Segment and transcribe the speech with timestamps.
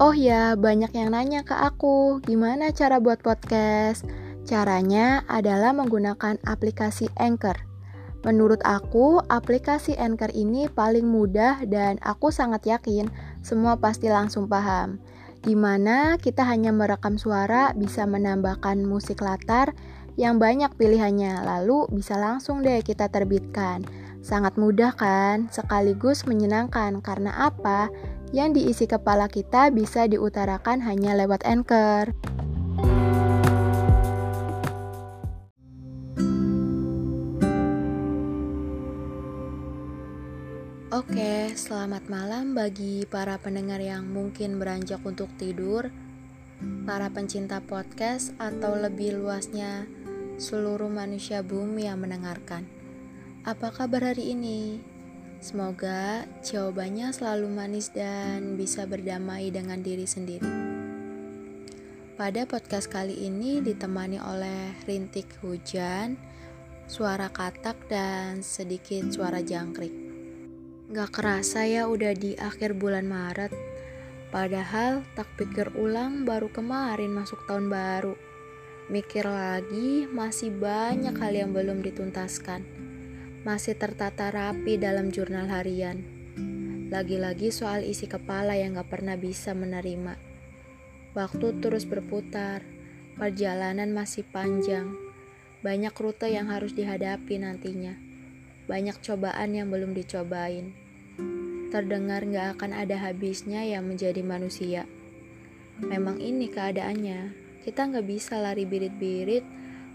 [0.00, 4.08] Oh ya, banyak yang nanya ke aku, gimana cara buat podcast?
[4.48, 7.60] Caranya adalah menggunakan aplikasi Anchor.
[8.24, 13.12] Menurut aku, aplikasi Anchor ini paling mudah dan aku sangat yakin
[13.44, 14.96] semua pasti langsung paham.
[15.44, 19.76] Di mana kita hanya merekam suara bisa menambahkan musik latar
[20.16, 23.84] yang banyak pilihannya, lalu bisa langsung deh kita terbitkan.
[24.20, 25.48] Sangat mudah kan?
[25.48, 27.88] Sekaligus menyenangkan karena apa?
[28.30, 32.14] yang diisi kepala kita bisa diutarakan hanya lewat anchor.
[40.90, 45.90] Oke, selamat malam bagi para pendengar yang mungkin beranjak untuk tidur,
[46.86, 49.86] para pencinta podcast, atau lebih luasnya
[50.36, 52.79] seluruh manusia bumi yang mendengarkan.
[53.40, 54.84] Apa kabar hari ini?
[55.40, 60.44] Semoga jawabannya selalu manis dan bisa berdamai dengan diri sendiri.
[62.20, 66.20] Pada podcast kali ini ditemani oleh rintik hujan,
[66.84, 69.94] suara katak, dan sedikit suara jangkrik.
[70.92, 73.56] Gak kerasa ya udah di akhir bulan Maret,
[74.28, 78.12] padahal tak pikir ulang baru kemarin masuk tahun baru.
[78.92, 82.79] Mikir lagi masih banyak hal yang belum dituntaskan
[83.40, 86.04] masih tertata rapi dalam jurnal harian.
[86.92, 90.20] Lagi-lagi soal isi kepala yang gak pernah bisa menerima.
[91.16, 92.60] Waktu terus berputar,
[93.16, 94.92] perjalanan masih panjang.
[95.64, 97.96] Banyak rute yang harus dihadapi nantinya.
[98.68, 100.76] Banyak cobaan yang belum dicobain.
[101.72, 104.84] Terdengar gak akan ada habisnya yang menjadi manusia.
[105.80, 107.32] Memang ini keadaannya.
[107.64, 109.48] Kita gak bisa lari birit-birit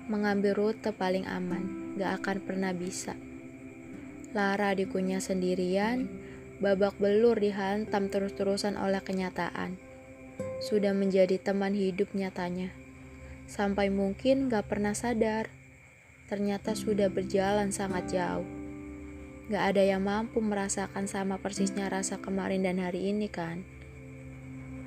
[0.09, 1.93] mengambil rute paling aman.
[1.93, 3.13] Gak akan pernah bisa.
[4.36, 6.11] Lara dikunyah sendirian,
[6.59, 9.80] babak belur dihantam terus-terusan oleh kenyataan.
[10.59, 12.75] Sudah menjadi teman hidup nyatanya.
[13.47, 15.47] Sampai mungkin gak pernah sadar,
[16.28, 18.44] ternyata sudah berjalan sangat jauh.
[19.47, 23.63] Gak ada yang mampu merasakan sama persisnya rasa kemarin dan hari ini kan?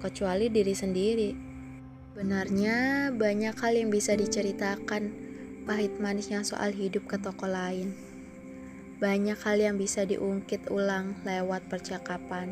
[0.05, 1.31] Kecuali diri sendiri.
[2.13, 5.09] Benarnya banyak hal yang bisa diceritakan
[5.65, 8.08] pahit manisnya soal hidup ke toko lain.
[8.99, 12.51] Banyak hal yang bisa diungkit ulang lewat percakapan,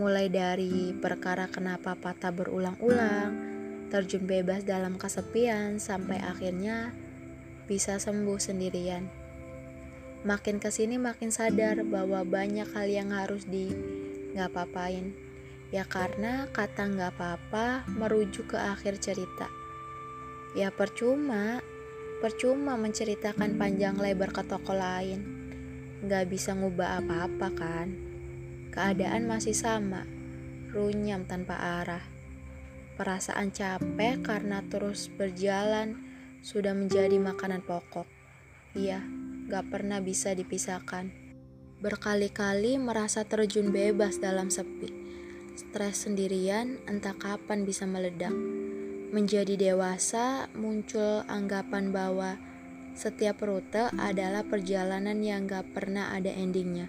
[0.00, 3.36] mulai dari perkara kenapa patah berulang-ulang,
[3.92, 6.88] terjun bebas dalam kesepian, sampai akhirnya
[7.68, 9.12] bisa sembuh sendirian.
[10.24, 13.68] Makin ke sini makin sadar bahwa banyak hal yang harus di
[14.32, 15.12] nggak papain.
[15.68, 19.52] Ya karena kata nggak apa-apa merujuk ke akhir cerita.
[20.56, 21.60] Ya percuma,
[22.24, 25.43] percuma menceritakan panjang lebar ke toko lain
[26.04, 27.88] Gak bisa ngubah apa-apa kan?
[28.76, 30.04] Keadaan masih sama,
[30.68, 32.04] runyam tanpa arah.
[33.00, 35.96] Perasaan capek karena terus berjalan
[36.44, 38.04] sudah menjadi makanan pokok.
[38.76, 39.00] Iya,
[39.48, 41.08] gak pernah bisa dipisahkan.
[41.80, 44.92] Berkali-kali merasa terjun bebas dalam sepi.
[45.56, 48.36] Stres sendirian entah kapan bisa meledak.
[49.08, 52.36] Menjadi dewasa muncul anggapan bahwa
[52.94, 56.86] setiap rute adalah perjalanan yang gak pernah ada endingnya.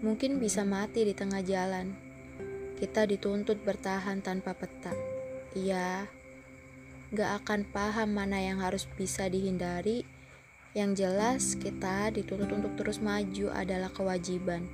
[0.00, 1.92] Mungkin bisa mati di tengah jalan.
[2.80, 4.96] Kita dituntut bertahan tanpa peta.
[5.52, 6.08] Iya,
[7.12, 10.08] gak akan paham mana yang harus bisa dihindari.
[10.72, 14.64] Yang jelas, kita dituntut untuk terus maju adalah kewajiban.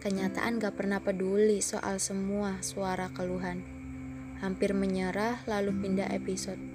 [0.00, 3.60] Kenyataan gak pernah peduli soal semua suara keluhan.
[4.40, 6.71] Hampir menyerah, lalu pindah episode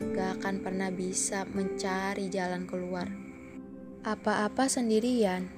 [0.00, 3.06] gak akan pernah bisa mencari jalan keluar.
[4.04, 5.48] Apa-apa sendirian,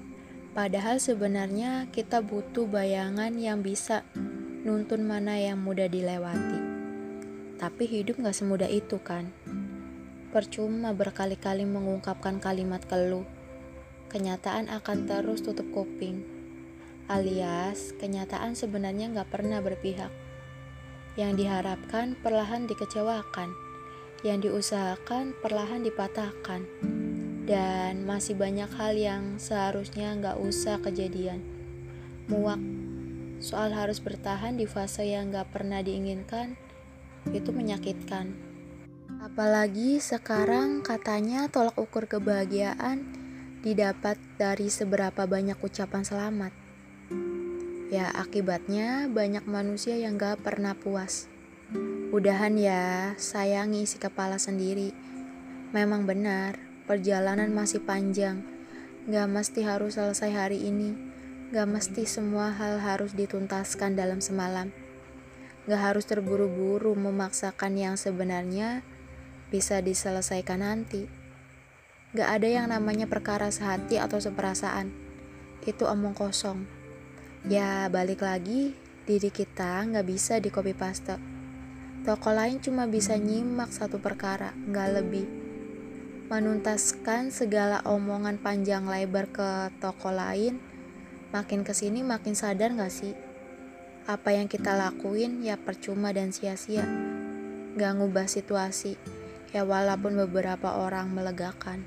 [0.52, 4.06] padahal sebenarnya kita butuh bayangan yang bisa
[4.62, 6.60] nuntun mana yang mudah dilewati.
[7.56, 9.32] Tapi hidup gak semudah itu kan?
[10.30, 13.24] Percuma berkali-kali mengungkapkan kalimat keluh.
[14.12, 16.22] Kenyataan akan terus tutup kuping.
[17.08, 20.12] Alias, kenyataan sebenarnya gak pernah berpihak.
[21.16, 23.65] Yang diharapkan perlahan dikecewakan
[24.24, 26.64] yang diusahakan perlahan dipatahkan.
[27.46, 31.42] Dan masih banyak hal yang seharusnya nggak usah kejadian.
[32.26, 32.58] Muak
[33.38, 36.56] soal harus bertahan di fase yang nggak pernah diinginkan
[37.30, 38.32] itu menyakitkan.
[39.22, 43.02] Apalagi sekarang katanya tolak ukur kebahagiaan
[43.66, 46.52] didapat dari seberapa banyak ucapan selamat.
[47.90, 51.30] Ya akibatnya banyak manusia yang gak pernah puas
[52.14, 54.94] Udahan ya, sayangi isi kepala sendiri.
[55.74, 56.54] Memang benar,
[56.86, 58.46] perjalanan masih panjang.
[59.10, 60.94] Gak mesti harus selesai hari ini.
[61.50, 64.70] Gak mesti semua hal harus dituntaskan dalam semalam.
[65.66, 68.86] Gak harus terburu-buru memaksakan yang sebenarnya
[69.50, 71.10] bisa diselesaikan nanti.
[72.14, 74.94] Gak ada yang namanya perkara sehati atau seperasaan.
[75.66, 76.62] Itu omong kosong.
[77.50, 81.35] Ya balik lagi, diri kita gak bisa di copy paste.
[82.06, 85.26] Toko lain cuma bisa nyimak satu perkara, gak lebih.
[86.30, 90.62] Menuntaskan segala omongan panjang lebar ke toko lain,
[91.34, 93.26] makin ke sini makin sadar gak sih?
[94.06, 96.86] apa yang kita lakuin ya percuma dan sia-sia.
[97.74, 98.94] Gak ngubah situasi,
[99.50, 101.82] ya walaupun beberapa orang melegakan.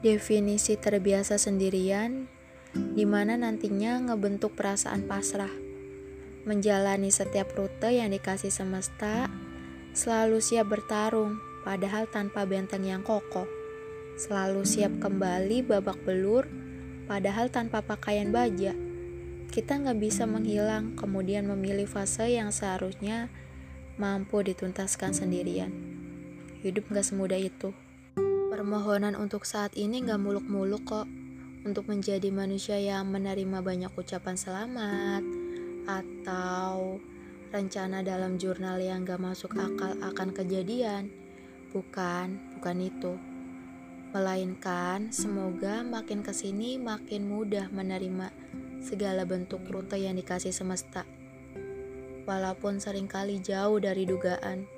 [0.00, 2.32] Definisi terbiasa sendirian,
[2.72, 5.63] di mana nantinya ngebentuk perasaan pasrah.
[6.44, 9.32] Menjalani setiap rute yang dikasih semesta,
[9.96, 13.48] selalu siap bertarung, padahal tanpa benteng yang kokoh.
[14.20, 16.44] Selalu siap kembali babak belur,
[17.08, 18.76] padahal tanpa pakaian baja
[19.54, 23.30] kita nggak bisa menghilang, kemudian memilih fase yang seharusnya
[24.02, 25.70] mampu dituntaskan sendirian.
[26.66, 27.70] Hidup nggak semudah itu.
[28.50, 31.06] Permohonan untuk saat ini nggak muluk-muluk kok.
[31.62, 35.43] Untuk menjadi manusia yang menerima banyak ucapan selamat
[35.86, 36.98] atau
[37.54, 41.12] rencana dalam jurnal yang gak masuk akal akan kejadian.
[41.70, 43.14] Bukan, bukan itu.
[44.14, 48.30] Melainkan semoga makin ke sini makin mudah menerima
[48.78, 51.02] segala bentuk rute yang dikasih semesta.
[52.24, 54.70] Walaupun sering kali jauh dari dugaan,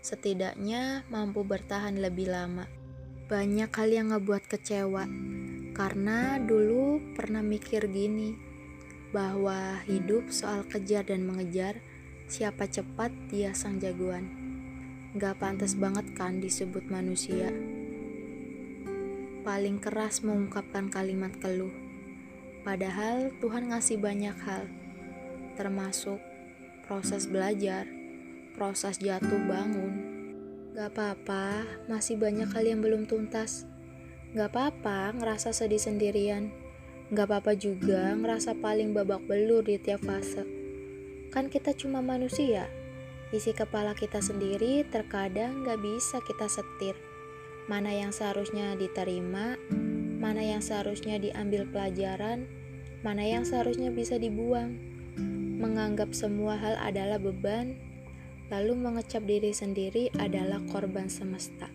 [0.00, 2.64] setidaknya mampu bertahan lebih lama.
[3.28, 5.04] Banyak hal yang ngebuat kecewa,
[5.76, 8.47] karena dulu pernah mikir gini,
[9.10, 11.80] bahwa hidup soal kejar dan mengejar,
[12.28, 14.28] siapa cepat dia sang jagoan.
[15.16, 17.48] Gak pantas banget kan disebut manusia.
[19.42, 21.88] Paling keras mengungkapkan kalimat keluh
[22.68, 24.68] Padahal Tuhan ngasih banyak hal,
[25.56, 26.20] termasuk
[26.84, 27.88] proses belajar,
[28.52, 29.94] proses jatuh bangun.
[30.76, 33.64] Gak apa-apa, masih banyak hal yang belum tuntas.
[34.36, 36.52] Gak apa-apa ngerasa sedih sendirian.
[37.08, 40.44] Gak apa-apa juga ngerasa paling babak belur di tiap fase.
[41.32, 42.68] Kan kita cuma manusia.
[43.32, 47.00] Isi kepala kita sendiri terkadang gak bisa kita setir.
[47.64, 49.56] Mana yang seharusnya diterima,
[50.20, 52.44] mana yang seharusnya diambil pelajaran,
[53.00, 54.76] mana yang seharusnya bisa dibuang,
[55.58, 57.76] menganggap semua hal adalah beban,
[58.52, 61.72] lalu mengecap diri sendiri adalah korban semesta.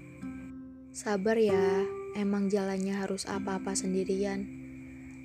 [0.93, 4.62] Sabar ya, emang jalannya harus apa-apa sendirian.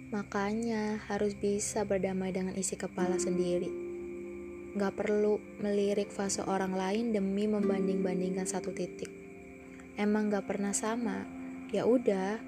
[0.09, 3.69] Makanya harus bisa berdamai dengan isi kepala sendiri.
[4.73, 9.13] Gak perlu melirik fase orang lain demi membanding-bandingkan satu titik.
[10.01, 11.29] Emang gak pernah sama,
[11.69, 12.41] ya udah,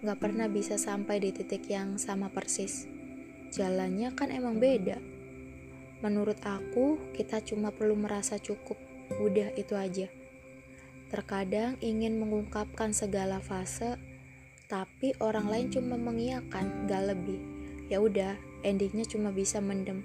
[0.00, 2.88] gak pernah bisa sampai di titik yang sama persis.
[3.52, 4.96] Jalannya kan emang beda.
[6.00, 8.80] Menurut aku, kita cuma perlu merasa cukup.
[9.20, 10.08] Udah itu aja.
[11.12, 14.00] Terkadang ingin mengungkapkan segala fase,
[14.64, 17.40] tapi orang lain cuma mengiyakan, gak lebih.
[17.92, 18.34] Ya udah,
[18.64, 20.00] endingnya cuma bisa mendem,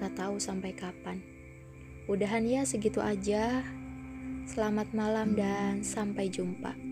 [0.00, 1.20] gak tahu sampai kapan.
[2.08, 3.60] Udahan ya segitu aja.
[4.48, 6.87] Selamat malam dan sampai jumpa.